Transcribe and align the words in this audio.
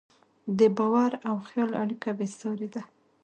د 0.57 0.59
باور 0.77 1.11
او 1.29 1.35
خیال 1.47 1.71
اړیکه 1.83 2.09
بېساري 2.17 2.67
ده. 2.75 2.83